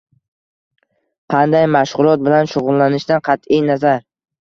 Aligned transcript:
Qanday 1.35 1.67
mashg‘ulot 1.77 2.25
bilan 2.31 2.53
shug‘ullanishidan 2.57 3.27
qatʼiy 3.33 3.67
nazar 3.73 4.07